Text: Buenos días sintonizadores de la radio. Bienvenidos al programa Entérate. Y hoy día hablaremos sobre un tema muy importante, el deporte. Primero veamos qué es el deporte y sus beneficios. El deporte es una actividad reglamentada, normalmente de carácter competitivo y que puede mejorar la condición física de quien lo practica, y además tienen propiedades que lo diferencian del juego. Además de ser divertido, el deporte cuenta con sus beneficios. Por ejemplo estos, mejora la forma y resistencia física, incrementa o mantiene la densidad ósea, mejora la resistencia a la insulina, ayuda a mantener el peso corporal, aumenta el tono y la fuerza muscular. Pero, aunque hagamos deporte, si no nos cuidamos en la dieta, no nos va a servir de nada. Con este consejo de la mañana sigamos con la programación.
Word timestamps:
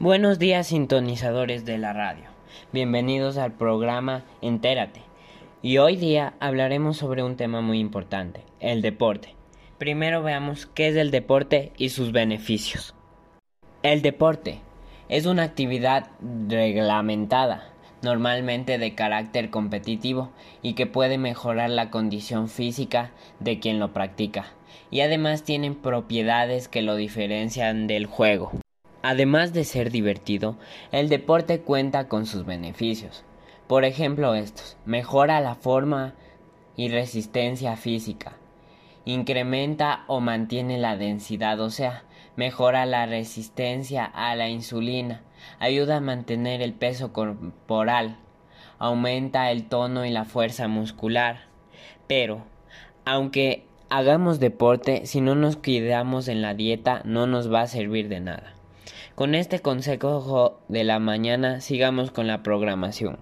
Buenos 0.00 0.40
días 0.40 0.66
sintonizadores 0.66 1.64
de 1.64 1.78
la 1.78 1.92
radio. 1.92 2.24
Bienvenidos 2.72 3.38
al 3.38 3.52
programa 3.52 4.24
Entérate. 4.42 5.02
Y 5.62 5.78
hoy 5.78 5.94
día 5.94 6.34
hablaremos 6.40 6.96
sobre 6.96 7.22
un 7.22 7.36
tema 7.36 7.60
muy 7.60 7.78
importante, 7.78 8.40
el 8.58 8.82
deporte. 8.82 9.36
Primero 9.78 10.20
veamos 10.24 10.66
qué 10.66 10.88
es 10.88 10.96
el 10.96 11.12
deporte 11.12 11.72
y 11.76 11.90
sus 11.90 12.10
beneficios. 12.10 12.92
El 13.84 14.02
deporte 14.02 14.58
es 15.08 15.26
una 15.26 15.44
actividad 15.44 16.10
reglamentada, 16.48 17.68
normalmente 18.02 18.78
de 18.78 18.96
carácter 18.96 19.50
competitivo 19.50 20.32
y 20.60 20.74
que 20.74 20.86
puede 20.86 21.18
mejorar 21.18 21.70
la 21.70 21.90
condición 21.90 22.48
física 22.48 23.12
de 23.38 23.60
quien 23.60 23.78
lo 23.78 23.92
practica, 23.92 24.46
y 24.90 25.02
además 25.02 25.44
tienen 25.44 25.76
propiedades 25.76 26.66
que 26.66 26.82
lo 26.82 26.96
diferencian 26.96 27.86
del 27.86 28.06
juego. 28.06 28.50
Además 29.06 29.52
de 29.52 29.64
ser 29.64 29.90
divertido, 29.90 30.56
el 30.90 31.10
deporte 31.10 31.60
cuenta 31.60 32.08
con 32.08 32.24
sus 32.24 32.46
beneficios. 32.46 33.22
Por 33.66 33.84
ejemplo 33.84 34.34
estos, 34.34 34.78
mejora 34.86 35.42
la 35.42 35.56
forma 35.56 36.14
y 36.74 36.88
resistencia 36.88 37.76
física, 37.76 38.38
incrementa 39.04 40.04
o 40.06 40.20
mantiene 40.20 40.78
la 40.78 40.96
densidad 40.96 41.60
ósea, 41.60 42.04
mejora 42.36 42.86
la 42.86 43.04
resistencia 43.04 44.06
a 44.06 44.34
la 44.36 44.48
insulina, 44.48 45.20
ayuda 45.58 45.96
a 45.98 46.00
mantener 46.00 46.62
el 46.62 46.72
peso 46.72 47.12
corporal, 47.12 48.16
aumenta 48.78 49.50
el 49.50 49.68
tono 49.68 50.06
y 50.06 50.10
la 50.12 50.24
fuerza 50.24 50.66
muscular. 50.66 51.40
Pero, 52.06 52.46
aunque 53.04 53.66
hagamos 53.90 54.40
deporte, 54.40 55.04
si 55.04 55.20
no 55.20 55.34
nos 55.34 55.56
cuidamos 55.58 56.26
en 56.28 56.40
la 56.40 56.54
dieta, 56.54 57.02
no 57.04 57.26
nos 57.26 57.52
va 57.52 57.60
a 57.60 57.66
servir 57.66 58.08
de 58.08 58.20
nada. 58.20 58.54
Con 59.14 59.36
este 59.36 59.60
consejo 59.60 60.58
de 60.66 60.82
la 60.82 60.98
mañana 60.98 61.60
sigamos 61.60 62.10
con 62.10 62.26
la 62.26 62.42
programación. 62.42 63.20